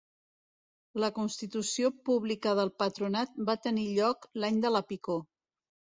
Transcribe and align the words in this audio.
La 1.03 1.09
constitució 1.17 1.91
pública 2.09 2.55
del 2.61 2.73
patronat 2.85 3.37
va 3.51 3.59
tenir 3.67 3.87
lloc 4.01 4.29
l'any 4.45 4.59
de 4.65 4.73
la 4.79 4.83
picor. 4.95 5.25